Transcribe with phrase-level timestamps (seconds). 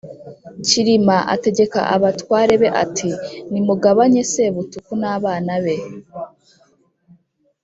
[0.67, 3.09] Kilima ategeka abatware be ati:
[3.51, 5.77] “Nimugabanye Sebutuku n’abana be,